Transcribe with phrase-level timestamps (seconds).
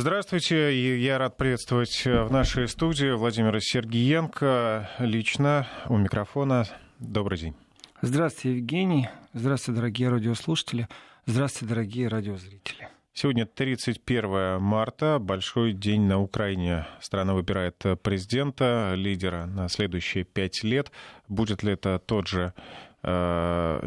[0.00, 6.66] Здравствуйте, я рад приветствовать в нашей студии Владимира Сергиенко лично у микрофона.
[7.00, 7.56] Добрый день.
[8.00, 9.08] Здравствуйте, Евгений.
[9.32, 10.86] Здравствуйте, дорогие радиослушатели.
[11.26, 12.88] Здравствуйте, дорогие радиозрители.
[13.12, 16.86] Сегодня 31 марта, большой день на Украине.
[17.00, 20.92] Страна выбирает президента, лидера на следующие пять лет.
[21.26, 22.87] Будет ли это тот же Э,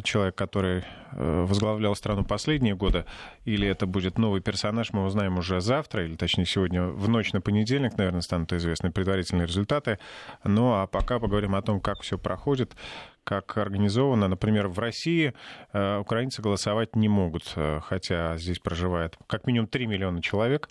[0.03, 3.05] человек, который э, возглавлял страну последние годы,
[3.45, 7.41] или это будет новый персонаж, мы узнаем уже завтра, или точнее сегодня в ночь на
[7.41, 9.99] понедельник, наверное, станут известны предварительные результаты.
[10.43, 12.75] Ну а пока поговорим о том, как все проходит,
[13.23, 14.27] как организовано.
[14.27, 15.33] Например, в России
[15.73, 20.69] э, украинцы голосовать не могут, хотя здесь проживает как минимум 3 миллиона человек.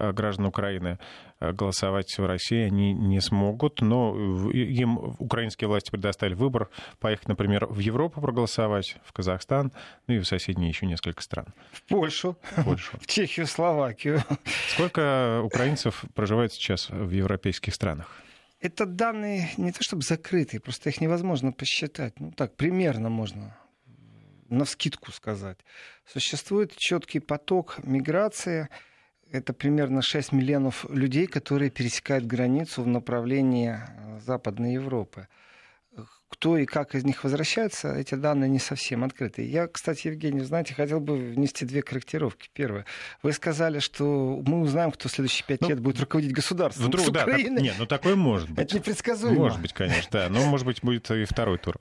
[0.00, 0.98] Э, граждан Украины
[1.40, 7.66] э, голосовать в России они не смогут, но им украинские власти предоставили выбор поехать, например,
[7.66, 9.72] в Европу проголосовать, в Казахстан,
[10.06, 11.52] ну и в соседние еще несколько стран.
[11.72, 12.96] В Польшу, в, Польшу.
[13.00, 14.22] в Чехию, Словакию.
[14.68, 18.06] Сколько украинцев проживает сейчас в европейских странах?
[18.60, 22.18] Это данные не то чтобы закрытые, просто их невозможно посчитать.
[22.18, 23.54] Ну так, примерно можно
[24.48, 25.58] на вскидку сказать.
[26.06, 28.70] Существует четкий поток миграции–
[29.32, 35.28] это примерно 6 миллионов людей, которые пересекают границу в направлении э, Западной Европы
[36.30, 39.42] кто и как из них возвращается, эти данные не совсем открыты.
[39.42, 42.48] Я, кстати, Евгений, знаете, хотел бы внести две корректировки.
[42.54, 42.86] Первое.
[43.22, 46.86] Вы сказали, что мы узнаем, кто в следующие пять ну, лет будет руководить государством.
[46.86, 48.60] Вдруг, с да, так, нет, ну такое может быть.
[48.60, 49.40] Это непредсказуемо.
[49.40, 50.28] Может быть, конечно, да.
[50.28, 51.74] Но, может быть, будет и второй тур.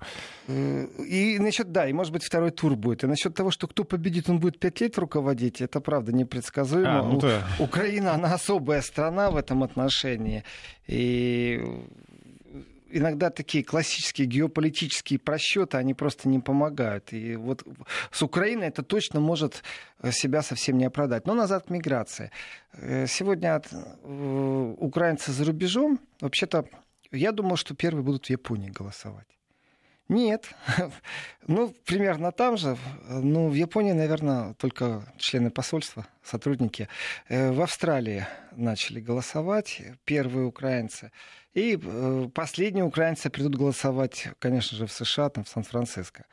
[0.48, 3.04] Э, и насчет, да, и может быть, второй тур будет.
[3.04, 7.00] И насчет того, что кто победит, он будет пять лет руководить, это правда непредсказуемо.
[7.00, 7.48] А, ну, да.
[7.60, 10.44] Украина, она особая страна в этом отношении.
[10.88, 11.64] И
[12.92, 17.14] иногда такие классические геополитические просчеты, они просто не помогают.
[17.14, 17.64] И вот
[18.12, 19.64] с Украиной это точно может
[20.12, 21.26] себя совсем не оправдать.
[21.28, 22.32] Но назад к миграции.
[22.74, 26.66] Э, сегодня от э, украинцы за рубежом, вообще-то,
[27.12, 29.28] я думал, что первые будут в Японии голосовать.
[30.10, 30.50] Нет.
[31.48, 32.78] ну, примерно там же.
[33.08, 36.88] Ну, в Японии, наверное, только члены посольства, сотрудники.
[37.28, 41.12] Э, в Австралии начали голосовать первые украинцы.
[41.54, 46.26] И э, последние украинцы придут голосовать, конечно же, в США, там, в Сан-Франциско.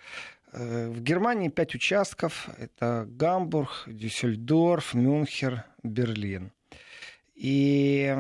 [0.53, 2.49] Э, в Германии пять участков.
[2.59, 6.53] Это Гамбург, Дюссельдорф, Мюнхер, Берлин.
[7.34, 8.15] И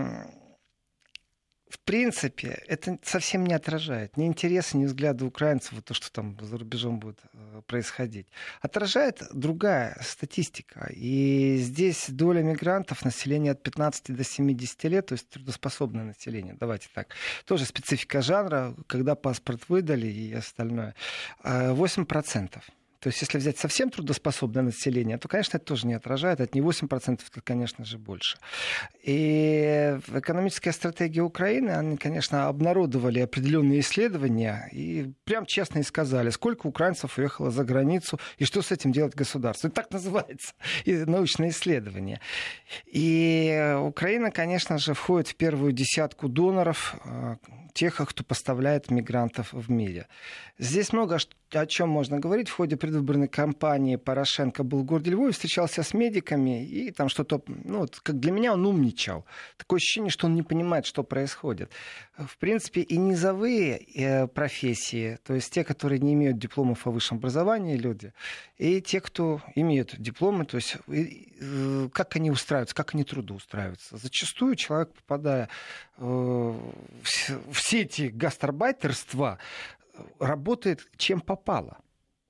[1.68, 6.58] в принципе, это совсем не отражает ни интересы, ни взгляды украинцев, то, что там за
[6.58, 8.28] рубежом будет э, происходить.
[8.60, 10.88] Отражает другая статистика.
[10.94, 16.88] И здесь доля мигрантов, населения от 15 до 70 лет, то есть трудоспособное население, давайте
[16.94, 17.08] так,
[17.44, 20.94] тоже специфика жанра, когда паспорт выдали и остальное,
[21.42, 22.62] 8%.
[23.00, 26.40] То есть если взять совсем трудоспособное население, то, конечно, это тоже не отражает.
[26.40, 28.38] Это не 8%, это, конечно же, больше.
[29.02, 36.66] И экономическая стратегия Украины, они, конечно, обнародовали определенные исследования и прям честно и сказали, сколько
[36.66, 39.68] украинцев уехало за границу и что с этим делать государство.
[39.68, 40.54] Это так называется
[40.84, 42.20] и научное исследование.
[42.86, 47.36] И Украина, конечно же, входит в первую десятку доноров э,
[47.76, 50.08] тех, кто поставляет мигрантов в мире.
[50.58, 51.18] Здесь много
[51.52, 52.48] о чем можно говорить.
[52.48, 57.42] В ходе предвыборной кампании Порошенко был в городе Львове, встречался с медиками, и там что-то,
[57.46, 59.24] ну, вот, как для меня он умничал.
[59.56, 61.72] Такое ощущение, что он не понимает, что происходит.
[62.16, 67.18] В принципе, и низовые э, профессии, то есть те, которые не имеют дипломов о высшем
[67.18, 68.12] образовании, люди,
[68.56, 73.96] и те, кто имеют дипломы, то есть э, как они устраиваются, как они трудоустраиваются.
[73.96, 75.48] Зачастую человек, попадая
[75.98, 79.38] э, в сети гастарбайтерства,
[80.20, 81.78] работает чем попало.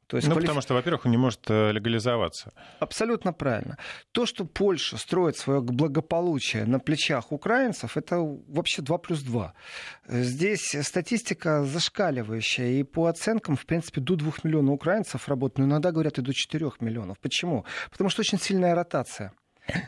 [0.06, 0.48] То есть ну, квалиф...
[0.48, 2.52] потому что, во-первых, он не может э, легализоваться.
[2.78, 3.76] Абсолютно правильно.
[4.12, 9.52] То, что Польша строит свое благополучие на плечах украинцев, это вообще 2 плюс 2.
[10.08, 15.90] Здесь статистика зашкаливающая, и по оценкам, в принципе, до 2 миллионов украинцев работают, но иногда
[15.90, 17.18] говорят и до 4 миллионов.
[17.18, 17.64] Почему?
[17.90, 19.32] Потому что очень сильная ротация.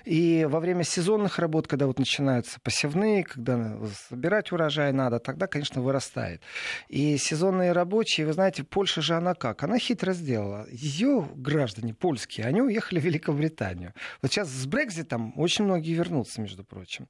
[0.05, 5.81] И во время сезонных работ, когда вот начинаются посевные, когда собирать урожай надо, тогда, конечно,
[5.83, 6.43] вырастает.
[6.89, 9.63] И сезонные рабочие, вы знаете, Польша же она как?
[9.63, 10.67] Она хитро сделала.
[10.71, 13.95] Ее граждане польские, они уехали в Великобританию.
[14.23, 17.09] Вот сейчас с Брекзитом очень многие вернутся, между прочим.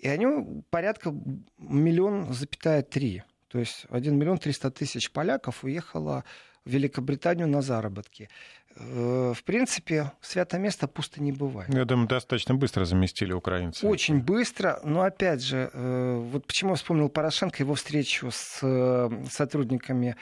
[0.00, 1.12] И они порядка
[1.58, 3.22] миллион запятая три.
[3.48, 6.24] То есть 1 миллион 300 тысяч поляков уехало
[6.64, 8.28] в Великобританию на заработки.
[8.76, 11.72] Э, в принципе, святое место пусто не бывает.
[11.72, 13.86] Я думаю, достаточно быстро заместили украинцы.
[13.86, 19.10] Очень быстро, но опять же, э, вот почему я вспомнил Порошенко, его встречу с э,
[19.30, 20.16] сотрудниками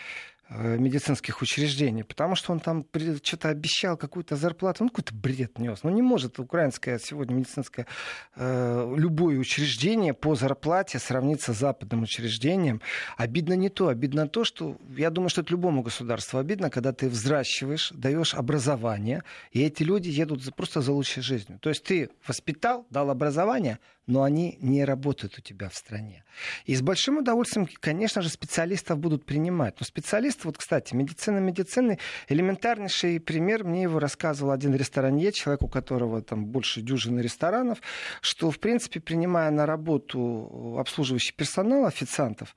[0.48, 2.86] медицинских учреждений, потому что он там
[3.22, 5.80] что-то обещал какую-то зарплату, ну какой-то бред нес.
[5.82, 7.86] Ну не может украинское сегодня медицинское
[8.36, 12.80] э, любое учреждение по зарплате сравниться с западным учреждением.
[13.16, 17.08] Обидно не то, обидно то, что я думаю, что это любому государству обидно, когда ты
[17.08, 21.58] взращиваешь, даешь образование, и эти люди едут просто за лучшей жизнью.
[21.60, 26.24] То есть ты воспитал, дал образование, но они не работают у тебя в стране.
[26.64, 29.76] И с большим удовольствием, конечно же, специалистов будут принимать.
[29.80, 31.98] Но специалисты, вот, кстати, медицина медицины,
[32.28, 37.78] элементарнейший пример, мне его рассказывал один ресторанье, человек, у которого там больше дюжины ресторанов,
[38.20, 42.54] что, в принципе, принимая на работу обслуживающий персонал, официантов,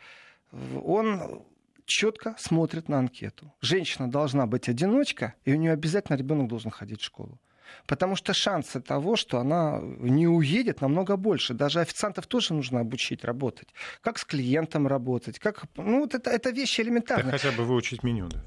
[0.51, 1.43] он
[1.85, 3.51] четко смотрит на анкету.
[3.61, 7.39] Женщина должна быть одиночка, и у нее обязательно ребенок должен ходить в школу.
[7.87, 11.53] Потому что шансы того, что она не уедет, намного больше.
[11.53, 13.69] Даже официантов тоже нужно обучить работать.
[14.01, 15.63] Как с клиентом работать, как...
[15.75, 17.31] Ну, вот это, это вещи элементарные.
[17.31, 18.43] Да хотя бы выучить меню, да?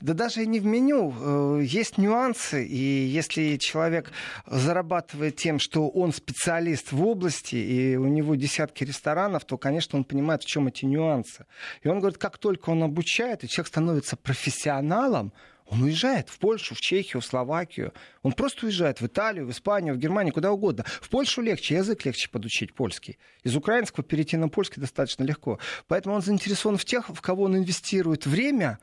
[0.00, 1.14] Да даже и не в меню.
[1.20, 4.12] Э, есть нюансы, и если человек
[4.46, 10.04] зарабатывает тем, что он специалист в области, и у него десятки ресторанов, то, конечно, он
[10.04, 11.46] понимает, в чем эти нюансы.
[11.82, 15.32] И он говорит, как только он обучает, и человек становится профессионалом,
[15.70, 17.92] он уезжает в Польшу, в Чехию, в Словакию.
[18.22, 20.84] Он просто уезжает в Италию, в Испанию, в Германию, куда угодно.
[20.86, 23.18] В Польшу легче, язык легче подучить польский.
[23.44, 25.58] Из украинского перейти на польский достаточно легко.
[25.86, 28.78] Поэтому он заинтересован в тех, в кого он инвестирует время,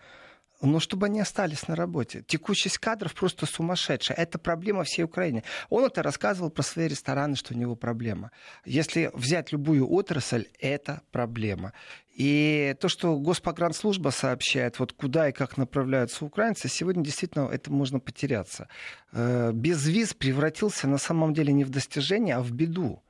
[0.65, 2.23] но чтобы они остались на работе.
[2.27, 4.17] Текучесть кадров просто сумасшедшая.
[4.17, 5.44] Это проблема всей Украины.
[5.69, 8.31] Он это рассказывал про свои рестораны, что у него проблема.
[8.65, 11.73] Если взять любую отрасль, это проблема.
[12.15, 18.00] И то, что Госпогранслужба сообщает, вот куда и как направляются украинцы, сегодня действительно это можно
[18.00, 18.69] потеряться.
[19.12, 23.03] Э, без виз превратился на самом деле не в достижение, а в беду.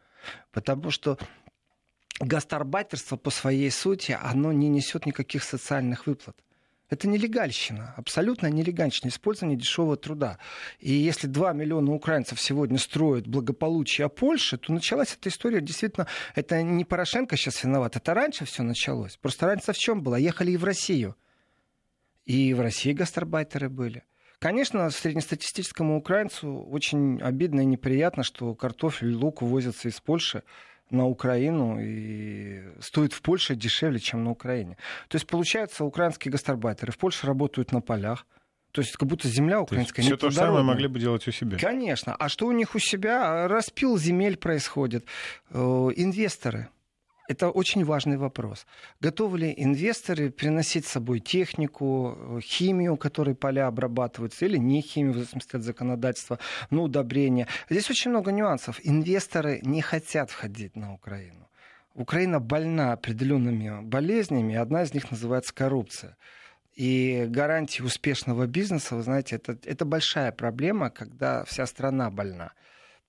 [0.51, 1.19] Потому что
[2.19, 6.35] гастарбайтерство по своей сути, оно не несет никаких социальных выплат.
[6.89, 10.37] Это нелегальщина, абсолютно нелегальщина, использование дешевого труда.
[10.79, 16.05] И если 2 миллиона украинцев сегодня строят благополучие Польши, то началась эта история действительно,
[16.35, 19.17] это не Порошенко сейчас виноват, это раньше все началось.
[19.17, 20.15] Просто раньше в чем было?
[20.15, 21.15] Ехали и в Россию.
[22.25, 24.03] И в России гастарбайтеры были.
[24.37, 30.43] Конечно, среднестатистическому украинцу очень обидно и неприятно, что картофель лук увозятся из Польши
[30.89, 34.77] на Украину и стоит в Польше дешевле, чем на Украине.
[35.07, 38.25] То есть, получается, украинские гастарбайтеры в Польше работают на полях,
[38.71, 41.57] то есть как будто земля украинская Все то же самое могли бы делать у себя.
[41.57, 42.13] Конечно.
[42.13, 43.47] А что у них у себя?
[43.47, 45.05] Распил земель происходит.
[45.49, 45.57] Э,
[45.95, 46.67] инвесторы
[47.27, 48.65] это очень важный вопрос.
[49.01, 55.13] Готовы ли инвесторы приносить с собой технику, э, химию, которой поля обрабатываются, или не химию,
[55.13, 56.39] в зависимости от законодательства,
[56.69, 57.47] ну, удобрения.
[57.69, 58.79] Здесь очень много нюансов.
[58.83, 61.49] Инвесторы не хотят входить на Украину.
[61.95, 66.17] Украина больна определенными болезнями, одна из них называется коррупция.
[66.75, 72.51] И гарантии успешного бизнеса, вы знаете, это, это большая проблема, когда вся страна больна.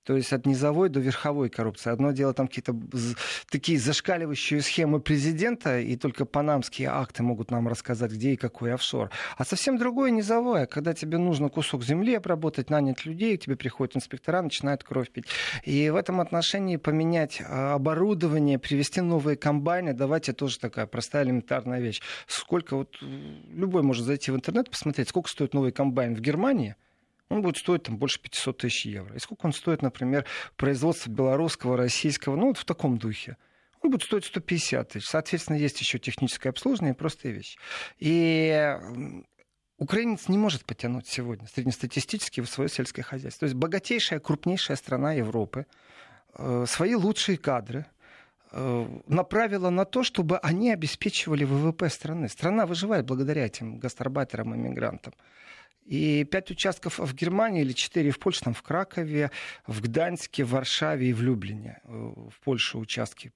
[0.07, 1.91] То есть от низовой до верховой коррупции.
[1.91, 2.77] Одно дело там какие-то
[3.51, 9.11] такие зашкаливающие схемы президента, и только панамские акты могут нам рассказать, где и какой офшор.
[9.37, 13.97] А совсем другое низовое, когда тебе нужно кусок земли обработать, нанять людей, к тебе приходят
[13.97, 15.27] инспектора, начинают кровь пить.
[15.65, 21.81] И в этом отношении поменять а, оборудование, привести новые комбайны, давайте тоже такая простая элементарная
[21.81, 22.01] вещь.
[22.29, 26.77] Сколько вот любой может зайти в интернет, посмотреть, сколько стоит новый комбайн в Германии,
[27.29, 29.15] он будет стоить там, больше 500 тысяч евро.
[29.15, 30.25] И сколько он стоит, например,
[30.57, 33.37] производство белорусского, российского, ну вот в таком духе.
[33.83, 35.07] Он будет стоить 150 тысяч.
[35.07, 37.59] Соответственно, есть еще техническое обслуживание и простые вещи.
[37.99, 38.77] И
[39.79, 43.41] украинец не может потянуть сегодня среднестатистически в свое сельское хозяйство.
[43.41, 45.67] То есть богатейшая, крупнейшая страна Европы,
[46.35, 47.87] э, свои лучшие кадры,
[48.53, 52.29] э, направила на то, чтобы они обеспечивали ВВП страны.
[52.29, 55.13] Страна выживает благодаря этим гастарбайтерам и мигрантам.
[55.87, 59.31] И пять участков в Германии или четыре в Польше, там в Кракове,
[59.67, 63.33] в Гданьске, в Варшаве и в Люблине, э, в Польше участки.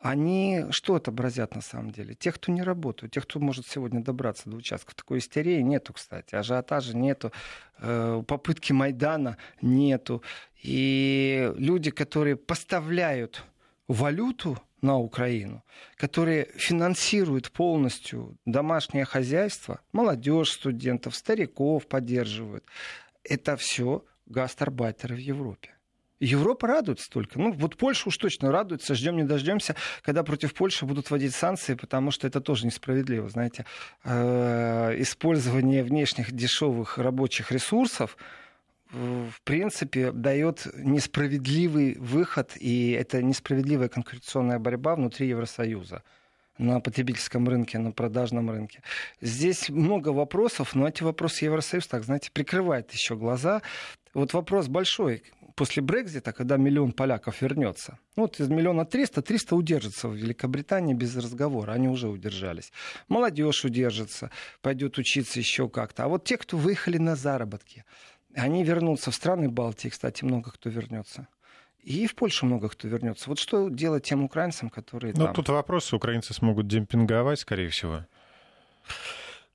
[0.00, 2.14] Они что отобразят на самом деле?
[2.14, 4.94] Тех, кто не работает, тех, кто может сегодня добраться до участков.
[4.94, 6.34] Такой истерии нету, кстати.
[6.34, 7.32] Ажиотажа нету,
[7.78, 10.22] э, попытки Майдана нету.
[10.62, 13.44] И люди, которые поставляют
[13.86, 15.64] валюту на Украину,
[15.96, 22.64] которые финансируют полностью домашнее хозяйство, молодежь, студентов, стариков поддерживают.
[23.24, 25.70] Это все гастарбайтеры в Европе.
[26.18, 27.38] Европа радуется только.
[27.40, 28.94] Ну, вот Польша уж точно радуется.
[28.94, 33.28] Ждем не дождемся, когда против Польши будут вводить санкции, потому что это тоже несправедливо.
[33.28, 33.66] Знаете,
[34.04, 38.16] э, использование внешних дешевых рабочих ресурсов
[38.92, 46.02] в принципе, дает несправедливый выход, и это несправедливая конкуренционная борьба внутри Евросоюза.
[46.58, 48.82] на потребительском рынке, на продажном рынке.
[49.20, 53.62] Здесь много вопросов, но эти вопросы Евросоюз, так знаете, прикрывает еще глаза.
[54.14, 55.22] Вот вопрос большой
[55.54, 57.98] после Брекзита, когда миллион поляков вернется.
[58.16, 61.72] Ну, вот из миллиона триста, триста удержится в Великобритании без разговора.
[61.72, 62.72] Они уже удержались.
[63.08, 64.30] Молодежь удержится,
[64.60, 66.04] пойдет учиться еще как-то.
[66.04, 67.84] А вот те, кто выехали на заработки,
[68.34, 71.28] они вернутся в страны Балтии, кстати, много кто вернется.
[71.82, 73.28] И в Польшу много кто вернется.
[73.28, 75.34] Вот что делать тем украинцам, которые Ну, там...
[75.34, 78.06] тут вопрос, украинцы смогут демпинговать, скорее всего.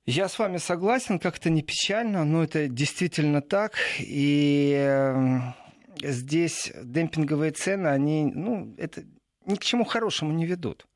[0.04, 3.72] Я с вами согласен, как-то не печально, но это действительно так.
[3.98, 5.54] И эм,
[6.02, 9.04] здесь демпинговые цены, они, ну, это
[9.46, 10.86] ни к чему хорошему не ведут.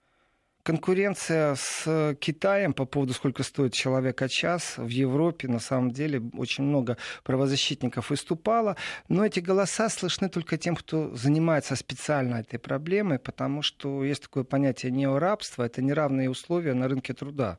[0.62, 6.62] Конкуренция с Китаем по поводу, сколько стоит человек час в Европе, на самом деле очень
[6.62, 8.76] много правозащитников выступало,
[9.08, 14.44] но эти голоса слышны только тем, кто занимается специально этой проблемой, потому что есть такое
[14.44, 17.58] понятие неорабства, это неравные условия на рынке труда.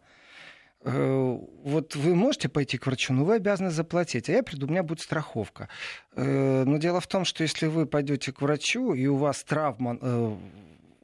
[0.86, 4.70] Э, вот вы можете пойти к врачу, но вы обязаны заплатить, а я приду, у
[4.70, 5.68] меня будет страховка.
[6.16, 9.98] Э, но дело в том, что если вы пойдете к врачу, и у вас травма
[10.02, 10.36] э,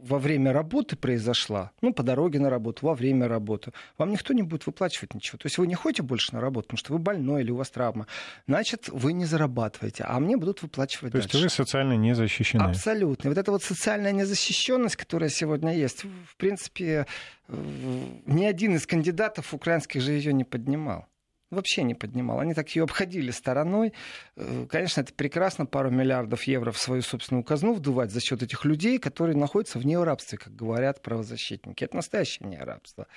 [0.02, 4.44] во время работы произошла, ну, по дороге на работу, во время работы, вам никто не
[4.44, 5.38] будет выплачивать ничего.
[5.38, 7.70] То есть вы не ходите больше на работу, потому что вы больной или у вас
[7.70, 8.08] травма.
[8.48, 11.38] Значит, вы не зарабатываете, а мне будут выплачивать То дальше.
[11.38, 12.64] есть вы социально не защищены.
[12.64, 13.30] Абсолютно.
[13.30, 17.06] Вот эта вот социальная незащищенность, которая сегодня есть, в принципе,
[17.48, 21.09] ни один из кандидатов украинских же ее не поднимал
[21.52, 22.40] вообще не поднимал.
[22.40, 23.94] Они так ее обходили стороной.
[24.36, 28.66] Э, конечно, это прекрасно, пару миллиардов евро в свою собственную казну вдувать за счет этих
[28.66, 31.84] людей, которые находятся в неорабстве, как говорят правозащитники.
[31.84, 33.08] Это настоящее неорабство.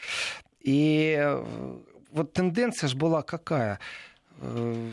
[0.61, 1.79] И э,
[2.11, 3.79] вот тенденция же была какая?
[4.41, 4.91] Э,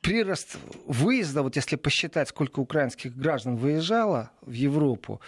[0.00, 0.56] прирост
[0.86, 5.20] выезда, вот если посчитать, сколько украинских граждан выезжало в Европу,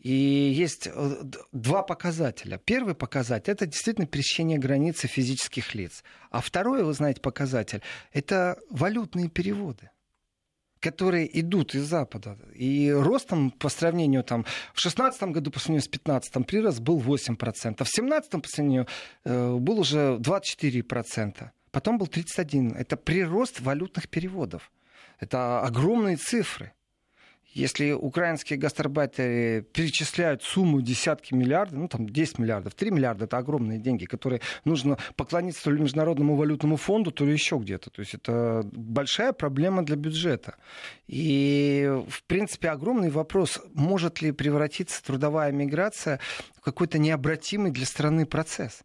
[0.00, 2.58] и есть э, два показателя.
[2.58, 6.02] Первый показатель– это действительно пересечение границы физических лиц.
[6.30, 9.90] А второй, вы знаете, показатель– это валютные переводы
[10.80, 12.38] которые идут из Запада.
[12.54, 17.36] И ростом по сравнению там, в 2016 году по сравнению с 2015 прирост был 8%,
[17.36, 18.86] а в 2017 по сравнению
[19.24, 21.50] э, был уже 24%.
[21.70, 22.74] Потом был 31%.
[22.78, 24.72] Это прирост валютных переводов.
[25.18, 26.72] Это огромные цифры.
[27.52, 33.78] Если украинские гастарбайтеры перечисляют сумму десятки миллиардов, ну там 10 миллиардов, 3 миллиарда, это огромные
[33.78, 37.90] деньги, которые нужно поклониться то ли Международному валютному фонду, то ли еще где-то.
[37.90, 40.56] То есть это большая проблема для бюджета.
[41.08, 46.20] И, в принципе, огромный вопрос, может ли превратиться трудовая миграция
[46.56, 48.82] в какой-то необратимый для страны процесс.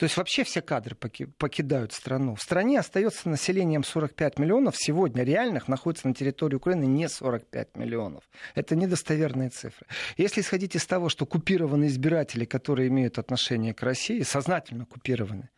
[0.00, 2.34] То есть вообще все кадры покидают страну.
[2.34, 4.74] В стране остается населением 45 миллионов.
[4.74, 8.24] Сегодня реальных находится на территории Украины не 45 миллионов.
[8.54, 9.86] Это недостоверные цифры.
[10.16, 15.50] Если исходить из того, что купированные избиратели, которые имеют отношение к России, сознательно купированы,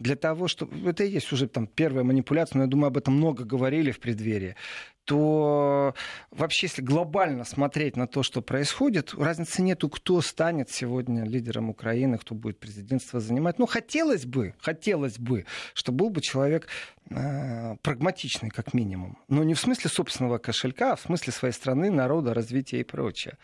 [0.00, 0.90] для того, чтобы...
[0.90, 4.00] Это и есть уже там первая манипуляция, но я думаю, об этом много говорили в
[4.00, 4.56] преддверии
[5.04, 5.94] то
[6.30, 12.18] вообще, если глобально смотреть на то, что происходит, разницы нету, кто станет сегодня лидером Украины,
[12.18, 13.58] кто будет президентство занимать.
[13.58, 15.44] Ну, хотелось бы, хотелось бы,
[15.74, 16.68] чтобы был бы человек
[17.10, 19.18] э, прагматичный, как минимум.
[19.28, 23.36] Но не в смысле собственного кошелька, а в смысле своей страны, народа, развития и прочее.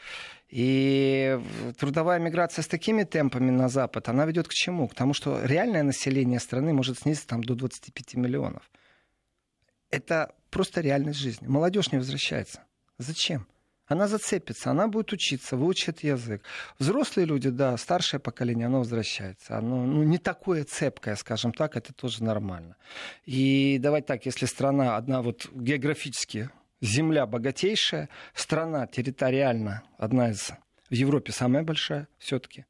[0.48, 1.38] И
[1.78, 4.88] трудовая миграция с такими темпами на Запад, она ведет к чему?
[4.88, 8.62] К тому, что реальное население страны может снизиться там, до 25 миллионов.
[9.90, 11.46] Это просто реальность жизни.
[11.46, 12.62] Молодежь не возвращается.
[12.98, 13.46] Зачем?
[13.86, 16.44] Она зацепится, она будет учиться, выучит язык.
[16.78, 19.58] Взрослые люди, да, старшее поколение, оно возвращается.
[19.58, 22.76] Оно ну, не такое цепкое, скажем так, это тоже нормально.
[23.24, 30.52] И давайте так, если страна одна вот географически, земля богатейшая, страна территориально одна из
[30.88, 32.66] в Европе самая большая все-таки,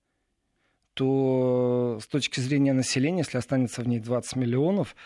[0.94, 4.96] то с точки зрения населения, если останется в ней 20 миллионов,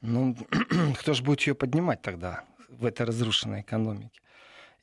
[0.00, 0.36] ну,
[1.00, 4.20] кто же будет ее поднимать тогда в этой разрушенной экономике?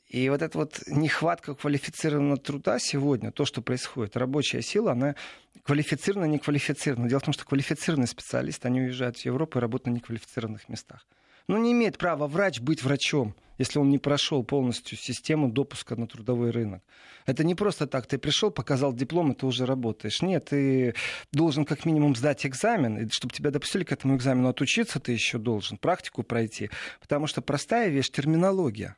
[0.07, 5.15] И вот эта вот нехватка квалифицированного труда сегодня, то, что происходит, рабочая сила, она
[5.63, 7.10] квалифицирована, не квалифицирована.
[7.10, 11.05] Дело в том, что квалифицированные специалисты, они уезжают в Европу и работают на неквалифицированных местах.
[11.48, 16.08] Ну, не имеет права врач быть врачом, если он не прошел полностью систему допуска на
[16.08, 16.82] трудовой рынок.
[17.25, 20.22] Это не просто так, ты пришел, показал диплом, и ты уже работаешь.
[20.22, 20.96] Нет, ты
[21.32, 25.38] должен как минимум сдать экзамен, и чтобы тебя допустили к этому экзамену, отучиться ты еще
[25.38, 26.70] должен, практику пройти.
[27.00, 28.96] Потому что простая вещь— терминология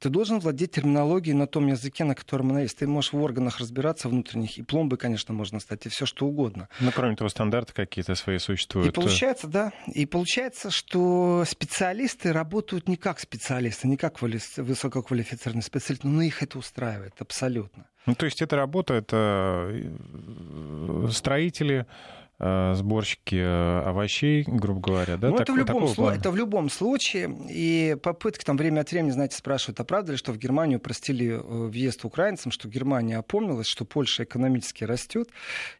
[0.00, 2.78] Ты должен владеть терминологией на том языке, на котором она есть.
[2.78, 6.68] Ты можешь в органах разбираться внутренних, и пломбы, конечно, можно стать, и все что угодно.
[6.80, 8.88] Ну, кроме того, стандарты какие-то свои существуют.
[8.88, 16.08] И получается, да, и получается, что специалисты работают не как специалисты, не как высококвалифицированные специалисты,
[16.08, 17.86] но их это устраивает абсолютно.
[18.06, 25.28] Ну, то есть это работа, это э, строители, Э, сборщики э, овощей, грубо говоря, да?
[25.28, 27.36] Ну, так, это, в любом слу- это в любом случае.
[27.50, 31.28] И попытки там время от времени, знаете, спрашивают, а правда ли, что в Германию простили
[31.28, 35.28] э, въезд украинцам, что Германия опомнилась, что Польша экономически растет,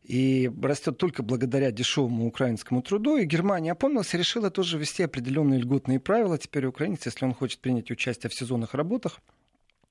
[0.02, 5.60] и растет только благодаря дешевому украинскому труду, и Германия опомнилась и решила тоже ввести определенные
[5.60, 6.36] льготные правила.
[6.36, 9.20] Теперь украинец, если он хочет принять участие в сезонных работах,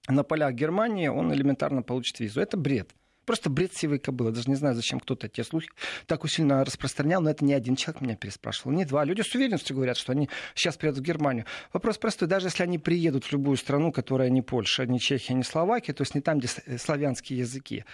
[0.08, 2.42] на полях Германии он элементарно получит визу.
[2.42, 2.92] Это бред.
[3.30, 4.32] Просто бред сивой кобылы.
[4.32, 5.70] Даже не знаю, зачем кто-то те слухи
[6.08, 9.04] так сильно распространял, но это не один человек меня переспрашивал, не два.
[9.04, 11.46] Люди с уверенностью говорят, что они сейчас приедут в Германию.
[11.72, 12.28] Вопрос простой.
[12.28, 16.02] Даже если они приедут в любую страну, которая не Польша, не Чехия, не Словакия, то
[16.02, 17.86] есть не там, где э, славянские языки,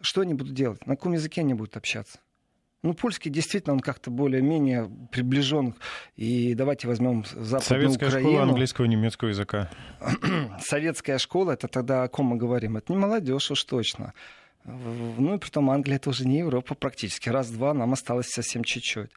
[0.00, 0.86] что они будут делать?
[0.86, 2.20] На каком языке они будут общаться?
[2.84, 5.74] Ну, польский действительно, он как-то более-менее приближен.
[6.14, 8.30] И давайте возьмем Западную Советская Украину.
[8.30, 9.70] школа английского и немецкого языка.
[10.60, 12.76] Советская школа, это тогда о ком мы говорим?
[12.76, 14.14] Это не молодежь уж точно.
[14.64, 17.28] Ну и притом Англия тоже не Европа практически.
[17.28, 19.10] Раз-два нам осталось совсем чуть-чуть.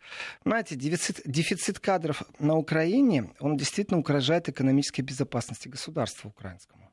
[0.44, 6.92] Знаете, дефицит, дефицит кадров на Украине, он действительно угрожает экономической безопасности государства украинскому.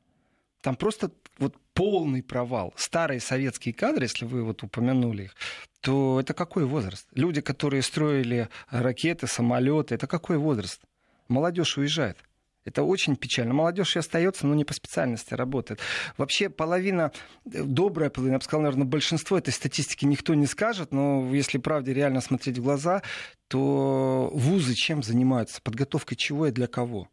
[0.61, 2.73] Там просто вот полный провал.
[2.77, 5.35] Старые советские кадры, если вы вот упомянули их,
[5.81, 7.07] то это какой возраст?
[7.13, 10.81] Люди, которые строили ракеты, самолеты, это какой возраст?
[11.27, 12.17] Молодежь уезжает.
[12.65, 13.53] Это очень печально.
[13.53, 15.79] Молодежь и остается, но не по специальности работает.
[16.17, 17.11] Вообще половина,
[17.45, 21.59] э, добрая половина, я бы сказал, наверное, большинство этой статистики никто не скажет, но если
[21.59, 23.03] правде реально смотреть в глаза,
[23.47, 25.61] то вузы чем занимаются?
[25.61, 27.07] Подготовкой чего и для кого?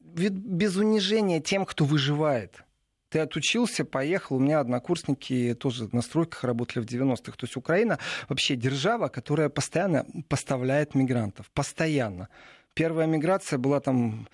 [0.00, 2.64] Ведь без унижения тем, кто выживает.
[3.10, 4.36] Ты отучился, поехал.
[4.36, 7.32] У меня однокурсники тоже на стройках работали в 90-х.
[7.36, 11.48] То есть Украина вообще держава, которая постоянно поставляет мигрантов.
[11.52, 12.28] Постоянно.
[12.76, 14.28] Первая миграция была там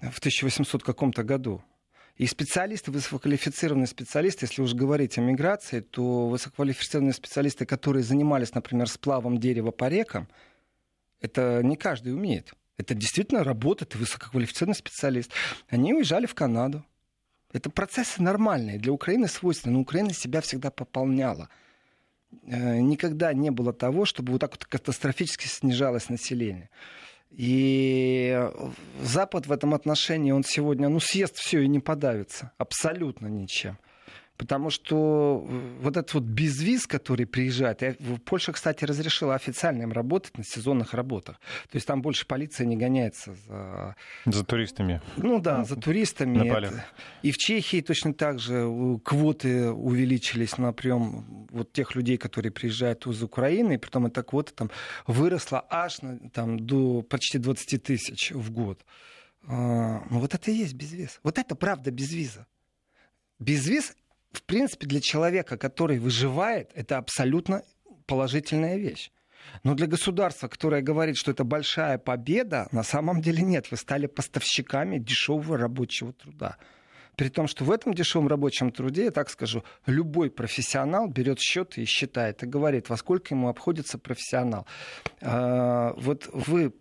[0.00, 1.64] в 1800 каком-то году.
[2.14, 8.88] И специалисты, высококвалифицированные специалисты, если уж говорить о миграции, то высококвалифицированные специалисты, которые занимались, например,
[8.88, 10.28] сплавом дерева по рекам,
[11.20, 12.54] это не каждый умеет.
[12.76, 15.32] Это действительно работает высококвалифицированный специалист.
[15.68, 16.84] Они уезжали в Канаду.
[17.52, 21.48] Это процессы нормальные, для Украины свойственны, но Украина себя всегда пополняла.
[22.46, 26.70] Э, никогда не было того, чтобы вот так вот катастрофически снижалось население.
[27.30, 28.50] И
[29.02, 32.52] Запад в этом отношении, он сегодня, ну, съест все и не подавится.
[32.58, 33.78] Абсолютно ничем.
[34.38, 35.44] Потому что
[35.82, 40.94] вот этот вот безвиз, который приезжает, я, Польша, кстати, разрешила официально им работать на сезонных
[40.94, 41.40] работах.
[41.70, 43.96] То есть там больше полиция не гоняется за...
[44.26, 45.02] За туристами.
[45.16, 46.48] Ну да, за туристами.
[46.48, 46.84] Это...
[47.22, 53.08] И в Чехии точно так же квоты увеличились на прием вот тех людей, которые приезжают
[53.08, 54.70] из Украины, и притом эта квота там
[55.08, 58.84] выросла аж на, там, до почти 20 тысяч в год.
[59.48, 61.18] А, ну вот это и есть безвиз.
[61.24, 62.46] Вот это правда безвиза.
[63.40, 63.96] Безвиз
[64.38, 67.62] в принципе, для человека, который выживает, это абсолютно
[68.06, 69.10] положительная вещь.
[69.64, 73.70] Но для государства, которое говорит, что это большая победа, на самом деле нет.
[73.70, 76.56] Вы стали поставщиками дешевого рабочего труда.
[77.16, 81.76] При том, что в этом дешевом рабочем труде, я так скажу, любой профессионал берет счет
[81.76, 84.66] и считает, и говорит, во сколько ему обходится профессионал.
[85.20, 86.72] А, вот вы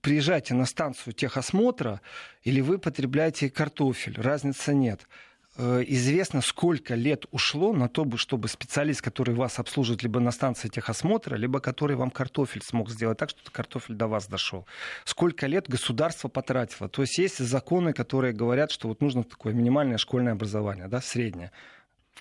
[0.00, 2.00] приезжаете на станцию техосмотра
[2.42, 5.06] или вы потребляете картофель, разницы нет.
[5.56, 10.68] Э, известно, сколько лет ушло на то, чтобы специалист, который вас обслуживает либо на станции
[10.68, 14.66] техосмотра, либо который вам картофель смог сделать так, что картофель до вас дошел.
[15.04, 16.88] Сколько лет государство потратило.
[16.88, 21.52] То есть есть законы, которые говорят, что вот нужно такое минимальное школьное образование, да, среднее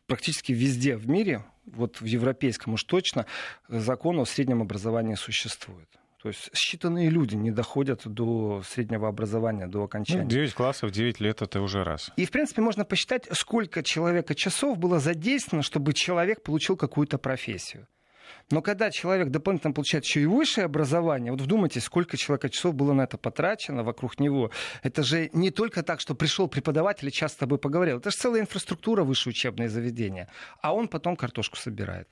[0.08, 3.26] практически везде в мире, вот в европейском уж точно,
[3.70, 5.88] закон о среднем образовании существует.
[6.22, 10.24] То есть считанные люди не доходят до среднего образования, до окончания.
[10.24, 12.12] Ну, 9 классов, 9 лет это уже раз.
[12.16, 17.88] И, в принципе, можно посчитать, сколько человека часов было задействовано, чтобы человек получил какую-то профессию.
[18.52, 22.94] Но когда человек дополнительно получает еще и высшее образование, вот вдумайтесь, сколько человека часов было
[22.94, 24.52] на это потрачено вокруг него.
[24.84, 27.98] Это же не только так, что пришел преподаватель и часто с тобой поговорил.
[27.98, 30.28] Это же целая инфраструктура высшее учебное заведение.
[30.62, 32.08] А он потом картошку собирает.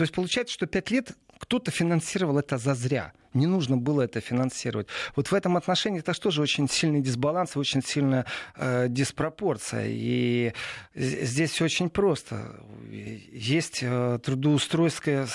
[0.00, 3.12] То есть получается, что пять лет кто-то финансировал это зазря.
[3.34, 4.86] Не нужно было это финансировать.
[5.14, 8.24] Вот в этом отношении это тоже очень сильный дисбаланс, очень сильная
[8.56, 9.88] э, диспропорция.
[9.88, 10.54] И
[10.94, 12.64] здесь все очень просто.
[12.88, 15.26] Есть э, трудоустройская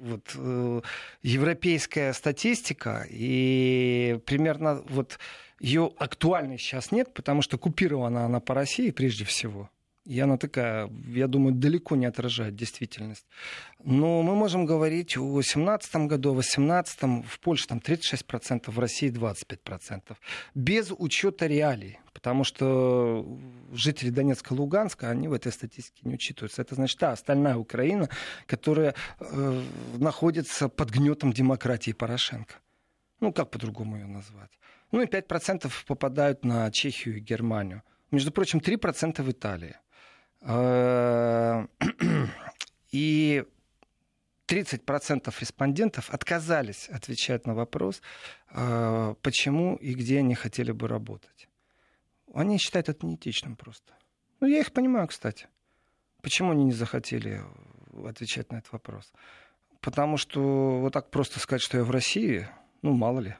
[0.00, 0.80] вот, э,
[1.22, 5.20] европейская статистика, и примерно вот
[5.60, 9.70] Ее актуальной сейчас нет, потому что купирована она по России прежде всего.
[10.08, 13.26] И она такая, я думаю, далеко не отражает действительность.
[13.84, 19.12] Но мы можем говорить о 2017 году, о 2018, в Польше там 36%, в России
[19.12, 20.16] 25%.
[20.54, 21.98] Без учета реалий.
[22.14, 23.38] Потому что
[23.70, 26.62] жители Донецка и Луганска, они в этой статистике не учитываются.
[26.62, 28.08] Это значит та остальная Украина,
[28.46, 29.62] которая э,
[29.98, 32.54] находится под гнетом демократии Порошенко.
[33.20, 34.50] Ну, как по-другому ее назвать?
[34.90, 37.82] Ну и 5% попадают на Чехию и Германию.
[38.10, 39.76] Между прочим, 3% в Италии.
[40.40, 41.66] Э,
[42.92, 43.44] и
[44.46, 48.00] 30% респондентов отказались отвечать на вопрос,
[48.50, 51.48] э, почему и где они хотели бы работать.
[52.34, 53.94] Они считают это неэтичным просто.
[54.40, 55.48] Ну, я их понимаю, кстати.
[56.22, 57.42] Почему они не захотели
[58.06, 59.12] отвечать на этот вопрос?
[59.80, 62.48] Потому что вот так просто сказать, что я в России,
[62.82, 63.36] ну, мало ли,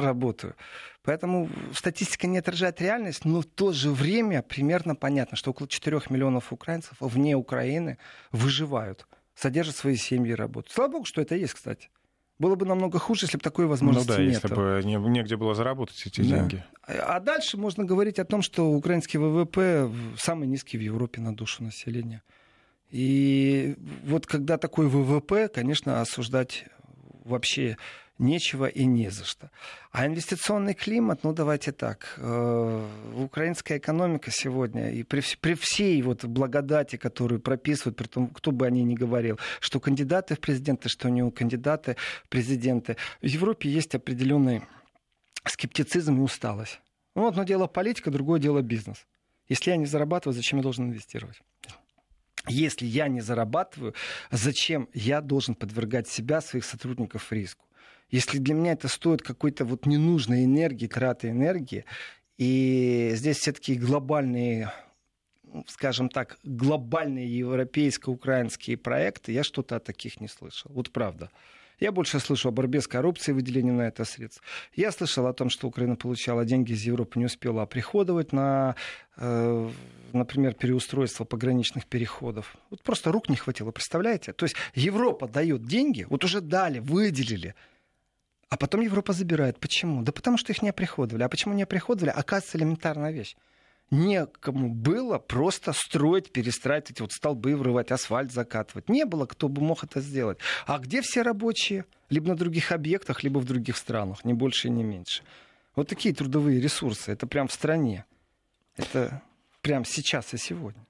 [0.00, 0.54] работаю.
[1.02, 6.00] Поэтому статистика не отражает реальность, но в то же время примерно понятно, что около 4
[6.10, 7.98] миллионов украинцев вне Украины
[8.32, 10.72] выживают, содержат свои семьи и работают.
[10.74, 11.90] Слава богу, что это есть, кстати.
[12.38, 14.42] Было бы намного хуже, если бы такой возможности ну да, нет.
[14.42, 16.38] если бы не, негде было заработать эти да.
[16.38, 16.64] деньги.
[16.82, 21.62] А дальше можно говорить о том, что украинский ВВП самый низкий в Европе на душу
[21.62, 22.22] населения.
[22.90, 26.66] И вот когда такой ВВП, конечно, осуждать
[27.24, 27.78] вообще
[28.18, 29.50] нечего и не за что.
[29.92, 36.24] А инвестиционный климат, ну давайте так, э, украинская экономика сегодня, и при, при всей вот
[36.24, 40.88] благодати, которую прописывают, при том, кто бы о ней ни говорил, что кандидаты в президенты,
[40.88, 44.62] что не кандидаты в президенты, в Европе есть определенный
[45.44, 46.80] скептицизм и усталость.
[47.14, 49.06] Ну, одно дело политика, другое дело бизнес.
[49.48, 51.40] Если я не зарабатываю, зачем я должен инвестировать?
[52.48, 53.94] Если я не зарабатываю,
[54.30, 57.64] зачем я должен подвергать себя, своих сотрудников риску?
[58.10, 61.84] Если для меня это стоит какой-то вот ненужной энергии, траты энергии,
[62.38, 64.72] и здесь все-таки глобальные
[65.66, 70.70] скажем так, глобальные европейско-украинские проекты, я что-то о таких не слышал.
[70.74, 71.30] Вот правда.
[71.78, 74.42] Я больше слышу о борьбе с коррупцией, выделении на это средств.
[74.74, 78.76] Я слышал о том, что Украина получала деньги из Европы, не успела оприходовать на,
[79.18, 79.70] э,
[80.12, 82.56] например, переустройство пограничных переходов.
[82.70, 84.32] Вот просто рук не хватило, представляете?
[84.32, 87.54] То есть Европа дает деньги, вот уже дали, выделили,
[88.48, 89.58] а потом Европа забирает.
[89.58, 90.02] Почему?
[90.02, 91.22] Да потому что их не оприходовали.
[91.22, 92.10] А почему не оприходовали?
[92.10, 93.36] Оказывается, элементарная вещь.
[93.90, 98.88] Некому было просто строить, перестраивать эти вот столбы, врывать, асфальт закатывать.
[98.88, 100.38] Не было, кто бы мог это сделать.
[100.66, 101.84] А где все рабочие?
[102.10, 104.24] Либо на других объектах, либо в других странах.
[104.24, 105.22] Не больше и не меньше.
[105.76, 107.12] Вот такие трудовые ресурсы.
[107.12, 108.04] Это прям в стране.
[108.76, 109.22] Это
[109.60, 110.84] прям сейчас и сегодня.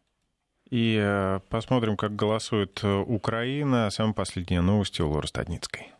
[0.70, 3.90] И э, посмотрим, как голосует э, Украина.
[3.90, 5.92] Самые последние новости у Лоры Стадницкой.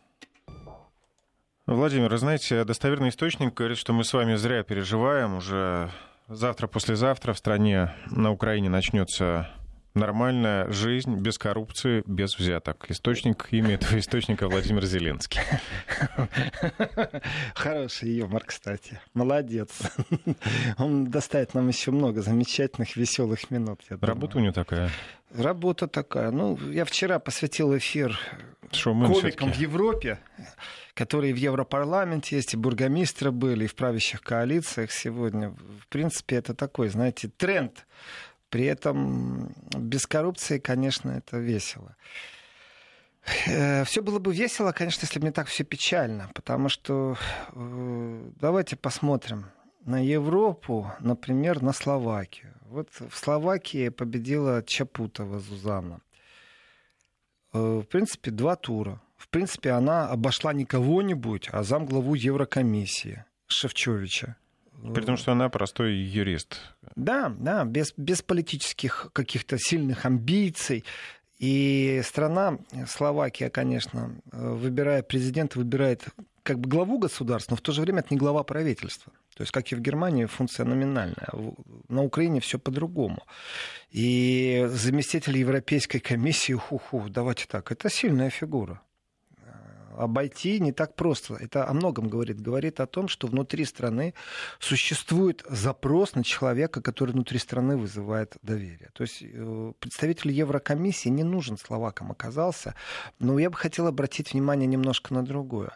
[1.67, 5.35] Владимир, знаете, достоверный источник говорит, что мы с вами зря переживаем.
[5.35, 5.91] Уже
[6.29, 9.49] завтра-послезавтра в стране на Украине начнется
[9.93, 12.85] нормальная жизнь без коррупции, без взяток.
[12.89, 15.41] Источник, имя этого источника Владимир Зеленский.
[17.53, 19.01] Хороший юмор, кстати.
[19.13, 19.69] Молодец.
[20.77, 23.81] Он доставит нам еще много замечательных, веселых минут.
[23.89, 24.89] Работа у него такая.
[25.35, 26.31] Работа такая.
[26.31, 28.17] Ну, я вчера посвятил эфир
[28.71, 30.19] комикам в Европе
[30.97, 35.51] которые в Европарламенте есть, и бургомистры были, и в правящих коалициях сегодня.
[35.51, 37.85] В принципе, это такой, знаете, тренд.
[38.49, 41.95] При этом без коррупции, конечно, это весело.
[43.45, 47.15] Э, все было бы весело, конечно, если бы не так все печально, потому что
[47.53, 49.45] э, давайте посмотрим
[49.85, 52.53] на Европу, например, на Словакию.
[52.61, 56.01] Вот в Словакии победила Чапутова Зузана.
[57.53, 64.37] Э, в принципе, два тура в принципе, она обошла не кого-нибудь, а замглаву Еврокомиссии Шевчовича.
[64.93, 66.61] При том, что она простой юрист.
[66.95, 70.85] Да, да, без, без политических каких-то сильных амбиций.
[71.39, 76.05] И страна, Словакия, конечно, выбирая президента, выбирает
[76.43, 79.11] как бы главу государства, но в то же время это не глава правительства.
[79.35, 81.29] То есть, как и в Германии, функция номинальная.
[81.89, 83.23] На Украине все по-другому.
[83.91, 88.81] И заместитель Европейской комиссии, ху-ху, давайте так, это сильная фигура
[89.97, 91.35] обойти не так просто.
[91.35, 92.39] Это о многом говорит.
[92.39, 94.13] Говорит о том, что внутри страны
[94.59, 98.89] существует запрос на человека, который внутри страны вызывает доверие.
[98.93, 102.75] То есть э, представитель Еврокомиссии не нужен словакам оказался.
[103.19, 105.75] Но я бы хотел обратить внимание немножко на другое.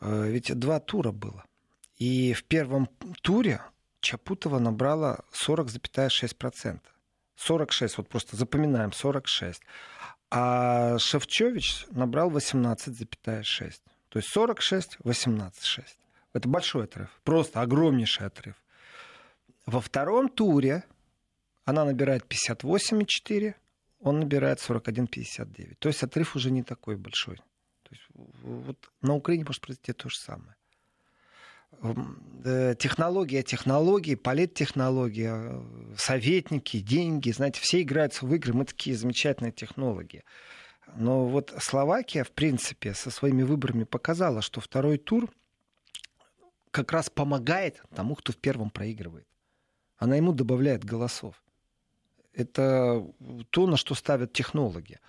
[0.00, 1.44] Э, ведь два тура было.
[1.96, 2.88] И в первом
[3.22, 3.60] туре
[4.00, 6.80] Чапутова набрала 40,6%.
[7.36, 9.62] 46, вот просто запоминаем, 46.
[10.30, 13.80] А Шевчович набрал 18,6.
[14.08, 15.84] То есть 46, 18,6.
[16.32, 18.56] Это большой отрыв, просто огромнейший отрыв.
[19.64, 20.84] Во втором туре
[21.64, 23.54] она набирает 58,4,
[24.00, 25.76] он набирает 41,59.
[25.78, 27.36] То есть отрыв уже не такой большой.
[27.36, 28.04] То есть,
[28.42, 30.55] вот на Украине может произойти то же самое.
[32.44, 35.60] Э, технология, технологии, политтехнология,
[35.96, 40.24] советники, деньги, знаете, все играются в игры, мы такие замечательные технологии.
[40.94, 45.30] Но вот Словакия, в принципе, со своими выборами показала, что второй тур
[46.70, 49.26] как раз помогает тому, кто в первом проигрывает.
[49.96, 51.42] Она ему добавляет голосов.
[52.32, 53.04] Это
[53.50, 55.00] то, на что ставят технологи.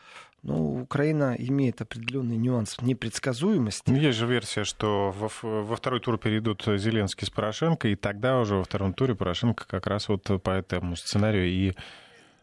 [0.43, 3.89] Ну, Украина имеет определенный нюанс непредсказуемости.
[3.89, 8.39] Ну, есть же версия, что во, во второй тур перейдут Зеленский с Порошенко, и тогда
[8.39, 11.73] уже во втором туре Порошенко как раз вот по этому сценарию и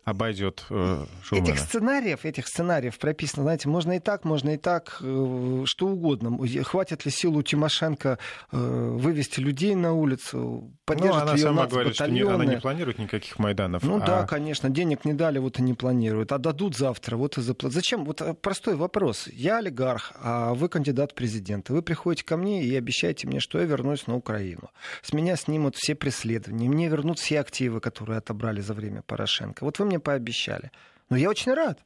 [0.05, 1.05] обойдет э.
[1.33, 6.39] Этих сценариев, этих сценариев прописано, знаете, можно и так, можно и так, э, что угодно.
[6.65, 8.19] Хватит ли сил у Тимошенко
[8.53, 12.59] э, вывести людей на улицу, поддержит ну, она ее сама говорит, что не, она не
[12.59, 13.83] планирует никаких Майданов.
[13.83, 14.07] Ну а...
[14.07, 16.33] да, конечно, денег не дали, вот и не планируют.
[16.33, 17.75] А дадут завтра, вот и заплатят.
[17.75, 18.05] Зачем?
[18.05, 19.29] Вот э, простой вопрос.
[19.33, 21.73] Я олигарх, а вы кандидат в президенты.
[21.73, 24.71] Вы приходите ко мне и обещаете мне, что я вернусь на Украину.
[25.03, 29.65] С меня снимут все преследования, мне вернут все активы, которые отобрали за время Порошенко.
[29.65, 30.73] Вот вы мне мне пообещали.
[31.09, 31.81] Но я очень рад.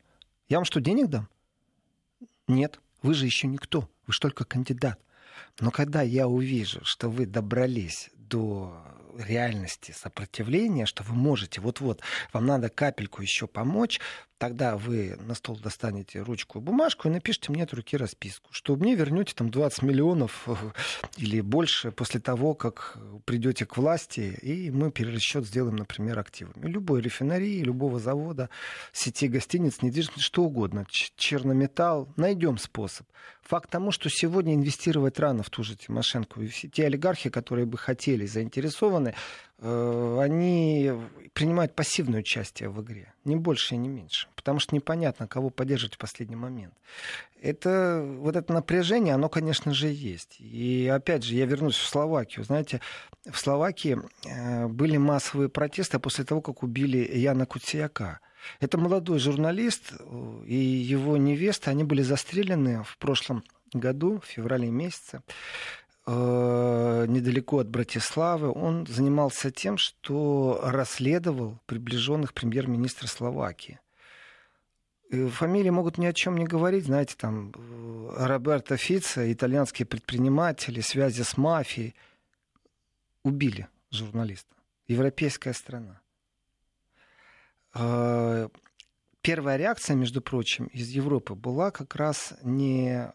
[0.49, 1.29] Я вам что, денег дам?
[2.47, 4.99] Нет, вы же еще никто, вы же только кандидат.
[5.61, 8.83] Но когда я увижу, что вы добрались до
[9.18, 12.01] реальности сопротивления, что вы можете, вот-вот,
[12.33, 14.01] вам надо капельку еще помочь,
[14.38, 18.77] тогда вы на стол достанете ручку и бумажку и напишите мне от руки расписку, что
[18.77, 20.48] мне вернете там 20 миллионов
[21.16, 26.66] или больше после того, как придете к власти, и мы перерасчет сделаем, например, активами.
[26.66, 28.48] Любой рефинарии, любого завода,
[28.92, 33.07] сети гостиниц, недвижимости, что угодно, чернометалл, найдем способ.
[33.42, 37.66] Факт тому, что сегодня инвестировать рано в ту же Тимошенко, и все те олигархи, которые
[37.66, 39.14] бы хотели, заинтересованы,
[39.61, 40.92] они
[41.33, 45.94] принимают пассивное участие в игре, не больше и не меньше, потому что непонятно, кого поддерживать
[45.94, 46.75] в последний момент.
[47.40, 50.37] Это, вот это напряжение, оно, конечно же, есть.
[50.40, 52.44] И опять же, я вернусь в Словакию.
[52.44, 52.81] Знаете,
[53.31, 58.21] в Словакии э, были массовые протесты после того, как убили Яна Куцияка.
[58.61, 64.71] Это молодой журналист э, и его невеста, они были застрелены в прошлом году, в феврале
[64.71, 65.23] месяце.
[66.11, 73.79] Э, недалеко от Братиславы, он занимался тем, что расследовал приближенных премьер-министра Словакии.
[75.11, 81.21] Фамилии могут ни о чем не говорить, знаете, там э, Роберто Фица, итальянские предприниматели, связи
[81.21, 81.94] с мафией,
[83.23, 84.57] убили журналиста.
[84.87, 86.01] Европейская страна.
[87.75, 88.49] Э,
[89.21, 93.12] первая реакция, между прочим, из Европы была как раз не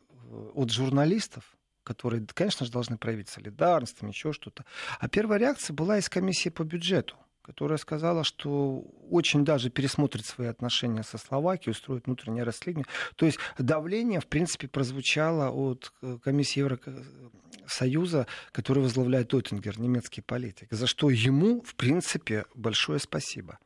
[0.54, 4.66] от журналистов, которые, конечно же, должны проявить солидарность, там еще что-то.
[5.00, 10.48] А первая реакция была из комиссии по бюджету которая сказала, что очень даже пересмотрит свои
[10.48, 12.88] отношения со Словакией, устроит внутреннее расследование.
[13.18, 20.70] То есть давление, в принципе, прозвучало от э, комиссии Евросоюза, которую возглавляет Оттингер, немецкий политик,
[20.72, 23.60] за что ему, в принципе, большое спасибо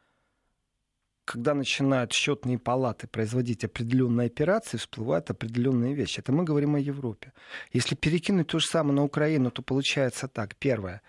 [1.27, 6.19] когда начинают счетные палаты производить определенные операции, всплывают определенные вещи.
[6.19, 7.33] Это мы говорим о Европе.
[7.73, 10.55] Если перекинуть то же самое на Украину, то получается так.
[10.55, 11.01] Первое.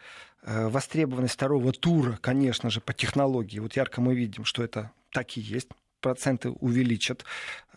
[0.43, 3.61] Э, востребованность второго тура, конечно же, по технологии.
[3.61, 5.69] Вот ярко мы видим, что это так и есть
[6.01, 7.25] проценты увеличат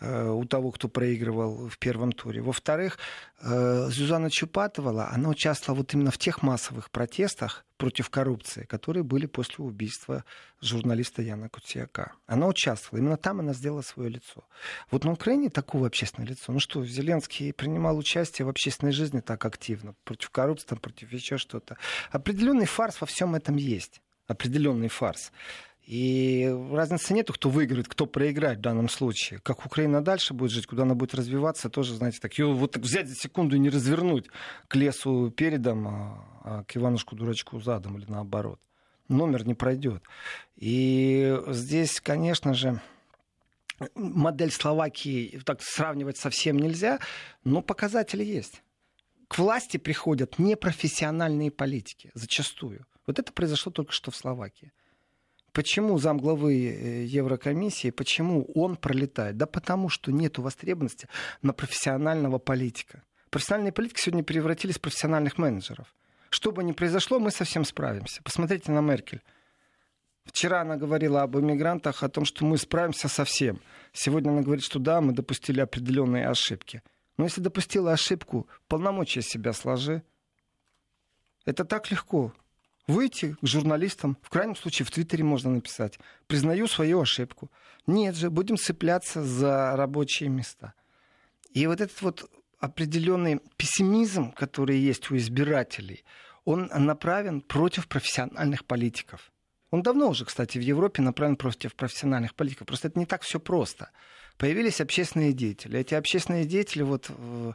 [0.00, 2.40] э, у того, кто проигрывал в первом туре.
[2.40, 2.98] Во-вторых,
[3.40, 9.26] э, Зюзанна Чупатова, она участвовала вот именно в тех массовых протестах против коррупции, которые были
[9.26, 10.24] после убийства
[10.60, 12.12] журналиста Яна Куцияка.
[12.26, 13.00] Она участвовала.
[13.00, 14.44] Именно там она сделала свое лицо.
[14.92, 16.52] Вот на Украине такого общественное лицо.
[16.52, 21.38] Ну что, Зеленский принимал участие в общественной жизни так активно, против коррупции, там, против еще
[21.38, 21.76] что-то.
[22.12, 24.00] Определенный фарс во всем этом есть.
[24.28, 25.32] Определенный фарс.
[25.92, 29.40] И разницы нету, кто выиграет, кто проиграет в данном случае.
[29.40, 32.82] Как Украина дальше будет жить, куда она будет развиваться, тоже, знаете, так ее вот так
[32.82, 34.28] взять за секунду и не развернуть
[34.68, 38.58] к лесу передом, а, а к Иванушку-дурачку задом или наоборот.
[39.08, 40.02] Номер не пройдет.
[40.56, 42.80] И здесь, конечно же,
[43.94, 47.00] модель Словакии так сравнивать совсем нельзя,
[47.44, 48.62] но показатели есть.
[49.28, 52.86] К власти приходят непрофессиональные политики, зачастую.
[53.06, 54.72] Вот это произошло только что в Словакии.
[55.52, 59.36] Почему замглавы э, Еврокомиссии, почему он пролетает?
[59.36, 61.08] Да потому что нет востребованности
[61.42, 63.02] на профессионального политика.
[63.28, 65.94] Профессиональные политики сегодня превратились в профессиональных менеджеров.
[66.30, 68.22] Что бы ни произошло, мы совсем справимся.
[68.22, 69.22] Посмотрите на Меркель.
[70.24, 73.60] Вчера она говорила об иммигрантах, о том, что мы справимся со всем.
[73.92, 76.82] Сегодня она говорит, что да, мы допустили определенные ошибки.
[77.18, 80.02] Но если допустила ошибку, полномочия себя сложи.
[81.44, 82.32] Это так легко.
[82.88, 87.50] Выйти к журналистам, в крайнем случае в Твиттере можно написать, признаю свою ошибку.
[87.86, 90.74] Нет же, будем цепляться за рабочие места.
[91.52, 96.04] И вот этот вот определенный пессимизм, который есть у избирателей,
[96.44, 99.30] он направлен против профессиональных политиков.
[99.70, 102.66] Он давно уже, кстати, в Европе направлен против профессиональных политиков.
[102.66, 103.90] Просто это не так все просто.
[104.38, 105.78] Появились общественные деятели.
[105.78, 107.52] Эти общественные деятели, вот э,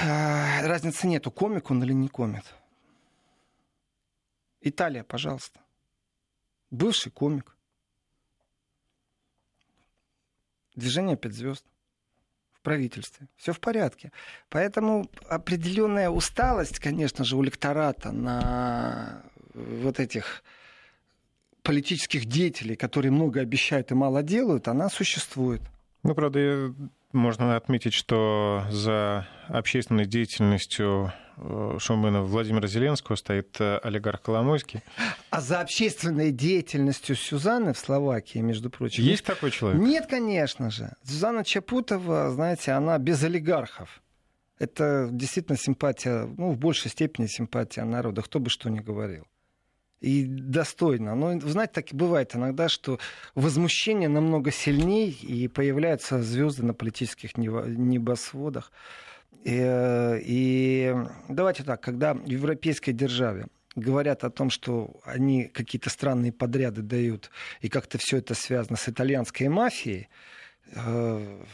[0.00, 2.44] разницы нету, комик он или не комик.
[4.64, 5.60] Италия, пожалуйста.
[6.70, 7.54] Бывший комик.
[10.74, 11.64] Движение пять звезд
[12.50, 13.28] в правительстве.
[13.36, 14.10] Все в порядке.
[14.48, 19.22] Поэтому определенная усталость, конечно же, у лектората на
[19.52, 20.42] вот этих
[21.62, 25.60] политических деятелей, которые много обещают и мало делают, она существует.
[26.02, 26.74] Ну, правда,
[27.12, 34.82] можно отметить, что за общественной деятельностью э, шоумена Владимира Зеленского стоит э, олигарх Коломойский.
[35.30, 39.02] А за общественной деятельностью Сюзанны в Словакии, между прочим...
[39.02, 39.80] Есть такой человек?
[39.80, 40.92] Нет, конечно же.
[41.04, 44.02] Сюзанна Чапутова, знаете, она без олигархов.
[44.58, 49.26] Это действительно симпатия, ну, в большей степени симпатия народа, кто бы что ни говорил
[50.04, 51.14] и достойно.
[51.14, 52.98] Но, знаете, так и бывает иногда, что
[53.34, 58.70] возмущение намного сильнее, и появляются звезды на политических небосводах.
[59.42, 60.94] И, э, и
[61.28, 67.30] давайте так, когда в европейской державе говорят о том, что они какие-то странные подряды дают,
[67.60, 70.08] и как-то все это связано с итальянской мафией,
[70.74, 71.44] э,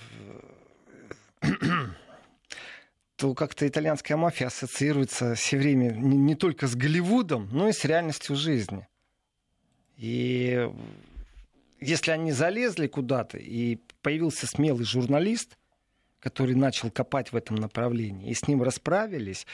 [3.17, 7.85] то как-то итальянская мафия ассоциируется все время не, не только с Голливудом, но и с
[7.85, 8.87] реальностью жизни.
[9.97, 10.71] И
[11.81, 15.57] если они залезли куда-то, и появился смелый журналист,
[16.21, 19.47] который начал копать в этом направлении, и с ним расправились,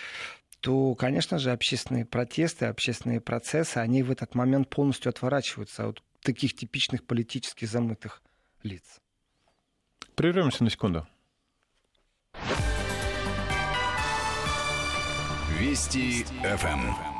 [0.61, 6.55] то, конечно же, общественные протесты, общественные процессы, они в этот момент полностью отворачиваются от таких
[6.55, 8.23] типичных политически замытых
[8.63, 8.83] лиц.
[10.15, 11.07] Прервемся на секунду.
[15.59, 17.16] Вести ФМ.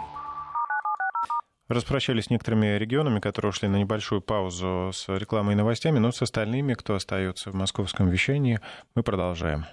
[1.69, 6.23] Распрощались с некоторыми регионами, которые ушли на небольшую паузу с рекламой и новостями, но с
[6.23, 8.61] остальными, кто остается в московском вещании,
[8.95, 9.65] мы продолжаем.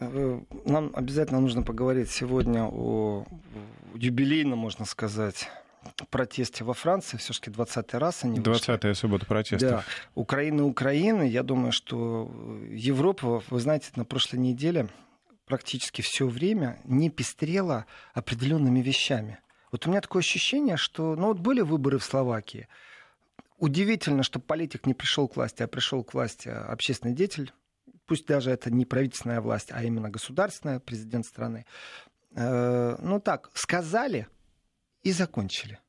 [0.00, 3.26] Э, нам обязательно нужно поговорить сегодня о
[3.94, 5.48] юбилейном, можно сказать,
[6.10, 9.68] протесте во Франции, все-таки 20-й раз они 20-я суббота протеста.
[9.68, 9.84] Да.
[10.14, 11.22] Украина, Украина.
[11.22, 12.30] Я думаю, что
[12.70, 14.88] Европа, вы знаете, на прошлой неделе
[15.46, 19.38] практически все время не пестрела определенными вещами.
[19.74, 22.68] Вот у меня такое ощущение, что ну вот были выборы в Словакии.
[23.58, 27.52] Удивительно, что политик не пришел к власти, а пришел к власти общественный деятель,
[28.06, 31.66] пусть даже это не правительственная власть, а именно государственная, президент страны.
[32.36, 34.28] Э, ну так, сказали
[35.02, 35.80] и закончили.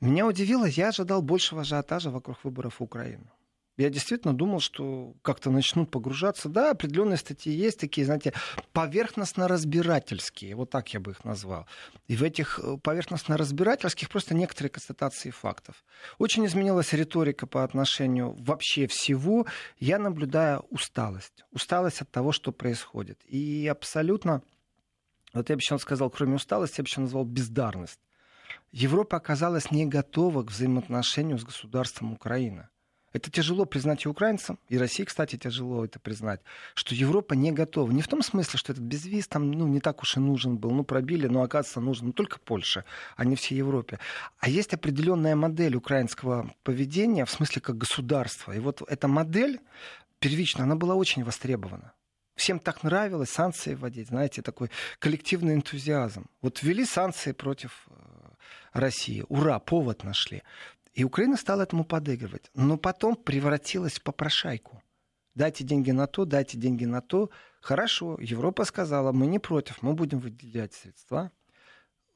[0.00, 3.32] Меня удивило, я ожидал большего ажиотажа вокруг выборов в Украину.
[3.78, 6.48] Я действительно думал, что как-то начнут погружаться.
[6.48, 8.34] Да, определенные статьи есть такие, знаете,
[8.74, 11.68] поверхностно-разбирательские, вот так я бы их назвал.
[12.08, 15.84] И в этих э, поверхностно-разбирательских просто некоторые констатации фактов.
[16.18, 19.46] Очень изменилась риторика по отношению вообще всего.
[19.78, 21.44] Я наблюдаю усталость.
[21.52, 23.20] Усталость от того, что происходит.
[23.26, 24.42] И абсолютно,
[25.32, 28.00] вот я бы еще сказал, кроме усталости, я бы еще назвал бездарность.
[28.72, 32.68] Европа оказалась не готова к взаимоотношению с государством Украины.
[33.12, 36.40] Это тяжело признать и украинцам, и России, кстати, тяжело это признать,
[36.74, 37.90] что Европа не готова.
[37.90, 40.70] Не в том смысле, что этот безвиз там ну, не так уж и нужен был.
[40.72, 42.84] Ну, пробили, но, оказывается, нужен ну, только Польша,
[43.16, 43.98] а не всей Европе.
[44.38, 48.52] А есть определенная модель украинского поведения, в смысле как государства.
[48.52, 49.60] И вот эта модель
[50.18, 51.92] первично, она была очень востребована.
[52.36, 56.26] Всем так нравилось санкции вводить, знаете, такой коллективный энтузиазм.
[56.40, 57.92] Вот ввели санкции против э,
[58.72, 59.24] России.
[59.28, 60.44] Ура, повод нашли.
[60.94, 62.50] И Украина стала этому подыгрывать.
[62.54, 64.82] Но потом превратилась в попрошайку.
[65.34, 67.30] Дайте деньги на то, дайте деньги на то.
[67.60, 71.30] Хорошо, Европа сказала, мы не против, мы будем выделять средства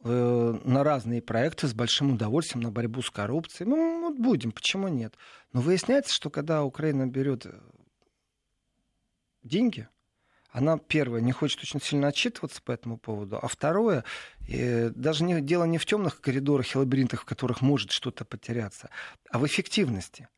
[0.03, 3.69] э, на разные проекты с большим удовольствием, на борьбу с коррупцией.
[3.69, 5.15] Ну, вот будем, почему нет?
[5.53, 7.61] Но выясняется, что когда Украина берет э,
[9.45, 9.89] деньги,
[10.53, 14.05] она, первое, не хочет очень сильно отчитываться по этому поводу, а второе,
[14.49, 18.91] э, даже не, дело не в темных коридорах и лабиринтах, в которых может что-то потеряться,
[19.31, 20.29] а в эффективности.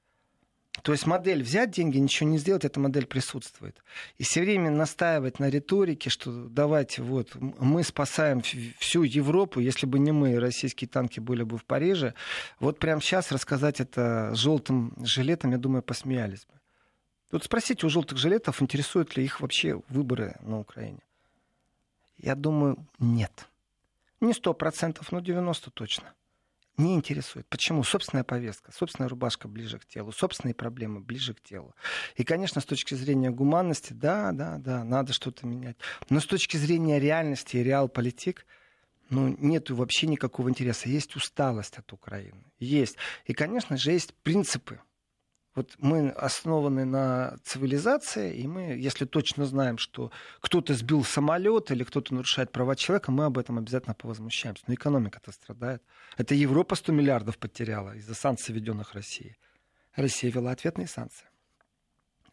[0.83, 3.83] То есть модель взять деньги, ничего не сделать, эта модель присутствует.
[4.19, 9.99] И все время настаивать на риторике, что давайте вот мы спасаем всю Европу, если бы
[9.99, 12.15] не мы, российские танки были бы в Париже,
[12.59, 16.55] вот прямо сейчас рассказать это желтым жилетом, я думаю, посмеялись бы.
[17.31, 21.01] Вот спросите у желтых жилетов, интересуют ли их вообще выборы на Украине.
[22.19, 23.49] Я думаю, нет.
[24.25, 26.15] Не 100%, но 90% точно
[26.77, 27.47] не интересует.
[27.49, 27.85] Почему?
[27.85, 31.75] Собственная повестка, собственная рубашка ближе к телу, собственные проблемы ближе к телу.
[32.17, 35.77] И, конечно, с точки зрения гуманности, да, да, да, надо что-то менять.
[36.11, 38.47] Но с точки зрения реальности и реал-политик,
[39.11, 40.89] ну, нет вообще никакого интереса.
[40.89, 42.45] Есть усталость от Украины.
[42.59, 42.97] Есть.
[43.27, 44.81] И, конечно же, есть принципы,
[45.55, 51.85] вот мы основаны на цивилизации, и мы, если точно знаем, что кто-то сбил самолет или
[51.85, 54.65] кто-то нарушает права человека, мы об этом обязательно повозмущаемся.
[54.67, 55.83] Но экономика-то страдает.
[56.17, 59.37] Это Европа 100 миллиардов потеряла из-за санкций, введенных Россией.
[59.95, 61.27] Россия вела ответные санкции.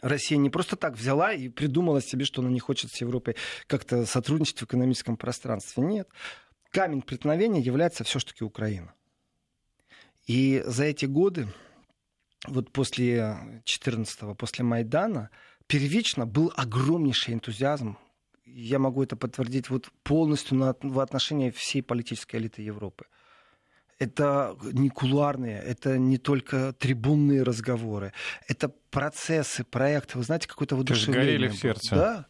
[0.01, 3.35] Россия не просто так взяла и придумала себе, что она не хочет с Европой
[3.67, 5.83] как-то сотрудничать в экономическом пространстве.
[5.83, 6.09] Нет.
[6.71, 8.95] Камень преткновения является все-таки Украина.
[10.25, 11.47] И за эти годы
[12.47, 15.29] вот после 14-го, после Майдана,
[15.67, 17.97] первично был огромнейший энтузиазм.
[18.45, 23.05] Я могу это подтвердить вот полностью на, в отношении всей политической элиты Европы.
[23.99, 28.13] Это не кулуарные, это не только трибунные разговоры,
[28.47, 30.17] это процессы, проекты.
[30.17, 31.37] Вы знаете, какой-то воодушевление.
[31.37, 31.95] горели в сердце.
[31.95, 32.25] Да,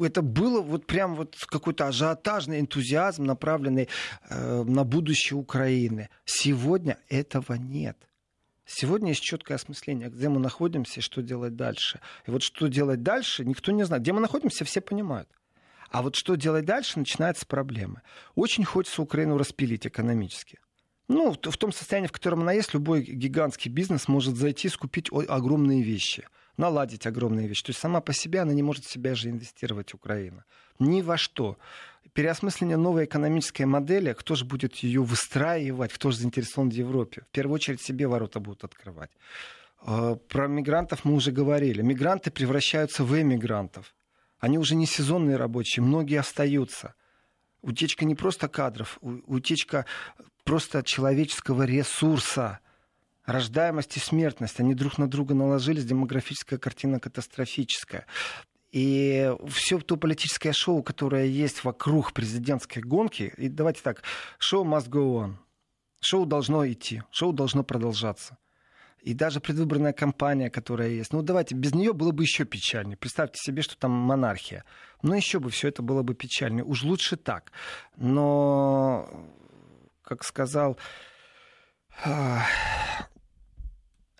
[0.00, 3.88] это было вот прям вот какой-то ажиотажный энтузиазм, направленный
[4.30, 6.08] э, на будущее Украины.
[6.24, 7.98] Сегодня этого нет.
[8.64, 12.00] Сегодня есть четкое осмысление, где мы находимся и что делать дальше.
[12.26, 14.02] И вот что делать дальше, никто не знает.
[14.02, 15.28] Где мы находимся, все понимают.
[15.90, 18.02] А вот что делать дальше, начинается проблема.
[18.34, 20.58] Очень хочется Украину распилить экономически.
[21.08, 25.82] Ну, в том состоянии, в котором она есть, любой гигантский бизнес может зайти, скупить огромные
[25.82, 27.64] вещи, наладить огромные вещи.
[27.64, 30.44] То есть сама по себе она не может в себя же инвестировать, Украина.
[30.78, 31.58] Ни во что
[32.12, 37.22] переосмысление новой экономической модели, кто же будет ее выстраивать, кто же заинтересован в Европе.
[37.28, 39.10] В первую очередь себе ворота будут открывать.
[39.80, 41.82] А, про мигрантов мы уже говорили.
[41.82, 43.94] Мигранты превращаются в эмигрантов.
[44.38, 46.94] Они уже не сезонные рабочие, многие остаются.
[47.62, 49.86] Утечка не просто кадров, утечка
[50.44, 52.58] просто человеческого ресурса.
[53.24, 58.06] Рождаемость и смертность, они друг на друга наложились, демографическая картина катастрофическая.
[58.72, 64.02] И все то политическое шоу, которое есть вокруг президентской гонки, и давайте так,
[64.38, 65.34] шоу must go on.
[66.00, 68.38] Шоу должно идти, шоу должно продолжаться.
[69.02, 71.12] И даже предвыборная кампания, которая есть.
[71.12, 72.96] Ну, давайте, без нее было бы еще печальнее.
[72.96, 74.64] Представьте себе, что там монархия.
[75.02, 76.64] Ну, еще бы все это было бы печальнее.
[76.64, 77.50] Уж лучше так.
[77.96, 79.08] Но,
[80.02, 80.78] как сказал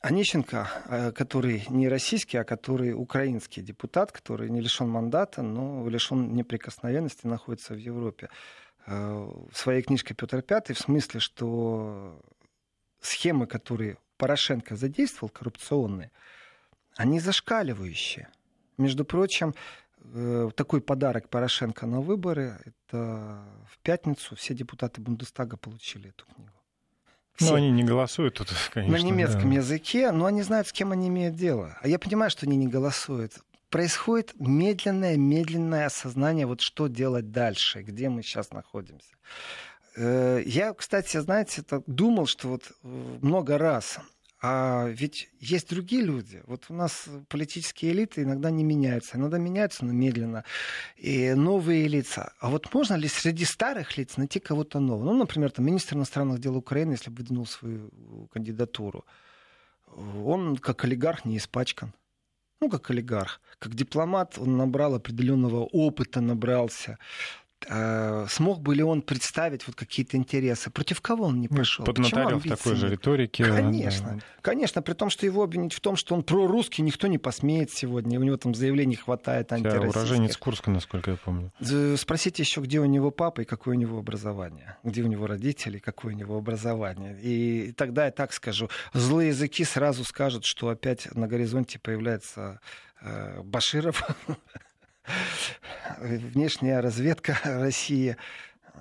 [0.03, 6.35] Онищенко, э, который не российский, а который украинский депутат, который не лишен мандата, но лишен
[6.35, 8.29] неприкосновенности, находится в Европе.
[8.87, 12.21] Э, в своей книжке Петр V в смысле, что
[13.01, 16.11] схемы, которые Порошенко задействовал, коррупционные,
[16.97, 18.29] они зашкаливающие.
[18.79, 19.55] Между прочим,
[20.01, 26.62] э, такой подарок Порошенко на выборы, это в пятницу все депутаты Бундестага получили эту книгу.
[27.41, 28.99] Ну, они не голосуют тут, конечно.
[28.99, 29.57] На немецком да.
[29.57, 31.79] языке, но они знают, с кем они имеют дело.
[31.81, 33.35] А я понимаю, что они не голосуют.
[33.71, 39.15] Происходит медленное, медленное осознание, вот что делать дальше, где мы сейчас находимся.
[39.97, 43.99] Э, я, кстати, знаете, думал, что вот э, много раз
[44.45, 46.43] а ведь есть другие люди.
[46.47, 49.17] Вот у нас политические элиты иногда не меняются.
[49.17, 50.45] Иногда меняются, но медленно.
[50.97, 52.33] И новые лица.
[52.41, 55.05] А вот можно ли среди старых лиц найти кого-то нового?
[55.05, 57.93] Ну, например, там, министр иностранных дел Украины, если выдвинул свою
[58.33, 59.05] кандидатуру,
[60.25, 61.95] он как олигарх не испачкан.
[62.61, 63.41] Ну, как олигарх.
[63.61, 66.99] Как дипломат он набрал определенного опыта, набрался.
[67.69, 70.71] Э, смог бы ли он представить вот какие-то интересы?
[70.71, 71.85] Против кого он не ну, пошел?
[71.85, 73.45] Поднаторил в такой же риторике.
[73.45, 74.15] Конечно.
[74.17, 74.25] Да.
[74.43, 78.19] Конечно, при том, что его обвинить в том, что он прорусский, никто не посмеет сегодня.
[78.19, 79.91] У него там заявлений хватает антироссийских.
[79.91, 81.53] уроженец Курска, насколько я помню.
[81.97, 84.77] Спросите еще, где у него папа и какое у него образование.
[84.83, 87.19] Где у него родители, какое у него образование.
[87.21, 88.69] И тогда я так скажу.
[88.93, 92.61] Злые языки сразу скажут, что опять на горизонте появляется
[93.01, 94.03] э, Баширов
[95.99, 98.17] внешняя разведка России.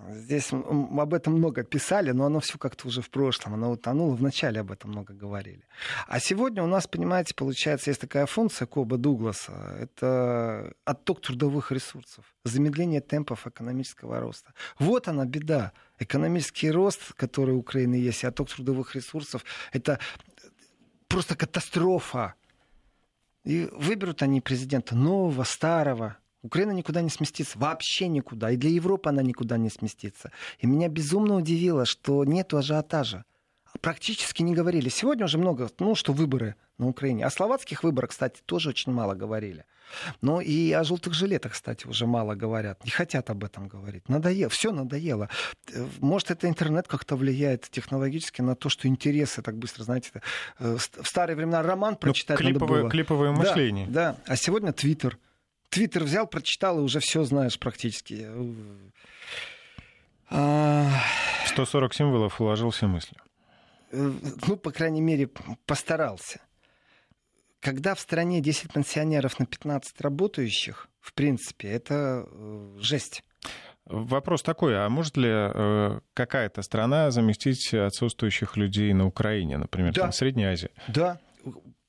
[0.10, 4.62] Здесь об этом много писали, но оно все как-то уже в прошлом, оно утонуло, вначале
[4.62, 5.64] об этом много говорили.
[6.08, 12.26] А сегодня у нас, понимаете, получается, есть такая функция Коба Дугласа, это отток трудовых ресурсов,
[12.46, 14.54] замедление темпов экономического роста.
[14.80, 15.74] Вот она беда.
[16.00, 20.00] Экономический рост, который у Украины есть, и отток трудовых ресурсов, это
[21.08, 22.34] просто катастрофа
[23.44, 26.18] и выберут они президента нового, старого.
[26.44, 28.52] Украина никуда не сместится, вообще никуда.
[28.52, 30.32] И для Европы она никуда не сместится.
[30.60, 33.26] И меня безумно удивило, что нет ажиотажа.
[33.82, 34.90] Практически не говорили.
[34.90, 37.26] Сегодня уже много, ну, что выборы на Украине.
[37.26, 39.66] О словацких выборах, кстати, тоже очень мало говорили.
[40.22, 42.84] Но и о желтых жилетах, кстати, уже мало говорят.
[42.86, 44.08] Не хотят об этом говорить.
[44.08, 44.50] Надоело.
[44.50, 45.30] Все надоело.
[46.00, 50.22] Может, это интернет как-то влияет технологически на то, что интересы так быстро, знаете,
[50.60, 52.92] э, в старые времена роман ну, прочитать ну, клиповое, надо было.
[52.92, 53.88] Клиповое мышление.
[53.88, 54.18] Да, да.
[54.28, 55.18] А сегодня Твиттер.
[55.70, 58.28] Твиттер взял, прочитал, и уже все знаешь практически.
[60.30, 63.18] 140 а, символов уложился мысли.
[63.92, 64.12] Э,
[64.48, 65.28] ну, по крайней мере,
[65.66, 66.42] постарался.
[67.60, 73.24] Когда в стране 10 пенсионеров на 15 работающих, в принципе, это э, жесть.
[73.86, 80.04] Вопрос такой, а может ли э, какая-то страна заместить отсутствующих людей на Украине, например, да.
[80.04, 80.72] там, Средняя Азия?
[80.88, 81.20] Да,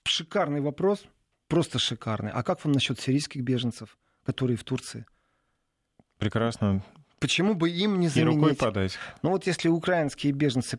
[0.04, 1.04] шикарный вопрос,
[1.48, 2.30] просто шикарный.
[2.32, 5.06] А как вам насчет сирийских беженцев, которые в Турции?
[6.18, 6.82] Прекрасно.
[7.22, 8.34] Почему бы им не заменить?
[8.34, 8.98] И рукой подать.
[9.22, 10.76] Ну вот если украинские беженцы,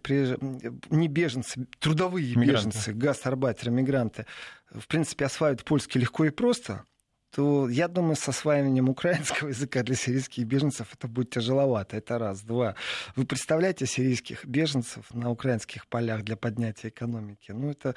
[0.89, 2.68] не беженцы, трудовые мигранты.
[2.68, 4.26] беженцы, гастарбайтеры, мигранты,
[4.70, 6.84] в принципе, осваивают польский легко и просто,
[7.34, 11.96] то я думаю, с осваиванием украинского языка для сирийских беженцев это будет тяжеловато.
[11.96, 12.41] Это раз.
[12.41, 12.76] Два.
[13.16, 17.52] Вы представляете сирийских беженцев на украинских полях для поднятия экономики?
[17.52, 17.96] Ну, это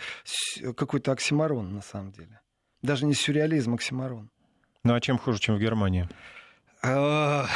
[0.77, 2.41] какой-то оксиморон, на самом деле.
[2.81, 4.31] Даже не сюрреализм, оксиморон.
[4.85, 6.09] Ну, а чем хуже, чем в Германии?
[6.89, 7.47] А,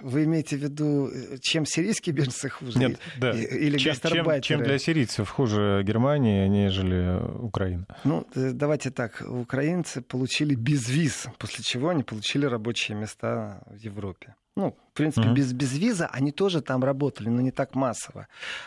[0.00, 1.10] вы имеете в виду,
[1.40, 2.78] чем сирийские беженцы хуже?
[2.78, 3.30] Нет, да.
[3.32, 7.86] Или чем, чем, чем для сирийцев хуже Германия, нежели Украина?
[8.04, 9.22] Ну, э, давайте так.
[9.26, 14.34] Украинцы получили безвиз, после чего они получили рабочие места в Европе.
[14.56, 15.34] Ну, в принципе, uh-huh.
[15.34, 18.26] без, без виза они тоже там работали, но не так массово.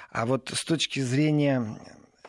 [0.09, 1.77] А вот с точки зрения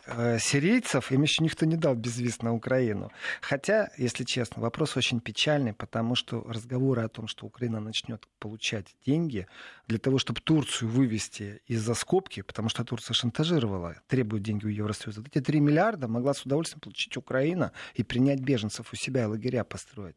[0.07, 3.11] э, сирийцев им еще никто не дал безвиз на Украину.
[3.41, 8.95] Хотя, если честно, вопрос очень печальный, потому что разговоры о том, что Украина начнет получать
[9.07, 9.47] деньги
[9.89, 15.23] для того, чтобы Турцию вывести из-за скобки, потому что Турция шантажировала, требует деньги у Евросоюза.
[15.27, 19.65] Эти 3 миллиарда могла с удовольствием получить Украина и принять беженцев у себя и лагеря
[19.65, 20.17] построить.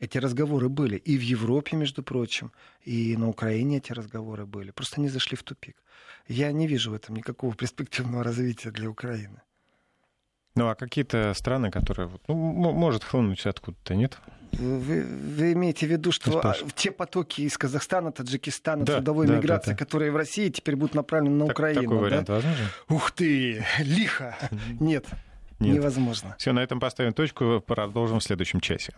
[0.00, 2.52] Эти разговоры были и в Европе, между прочим,
[2.84, 4.70] и на Украине эти разговоры были.
[4.70, 5.76] Просто они зашли в тупик.
[6.26, 9.42] Я не вижу в этом никакого перспективного развития для Украины.
[10.54, 14.18] Ну, а какие-то страны, которые, ну, может хлынуть откуда-то, нет?
[14.52, 19.36] Вы, вы имеете в виду, что а, те потоки из Казахстана, Таджикистана, да, трудовой да,
[19.36, 19.84] миграции, да, да.
[19.84, 21.82] которые в России теперь будут направлены на так, Украину?
[21.82, 22.34] Такой вариант да?
[22.34, 22.66] возможен?
[22.88, 24.36] Ух ты, лихо!
[24.80, 25.06] Нет,
[25.60, 25.76] Нет.
[25.76, 26.34] невозможно.
[26.38, 28.92] Все, на этом поставим точку, продолжим в следующем часе.